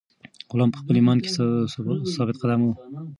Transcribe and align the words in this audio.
غلام 0.51 0.69
په 0.73 0.79
خپل 0.81 0.93
ایمان 0.97 1.17
کې 1.23 1.29
ثابت 2.15 2.35
قدم 2.41 2.61
و. 2.63 2.73